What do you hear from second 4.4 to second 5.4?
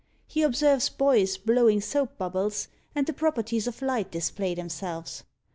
themselves!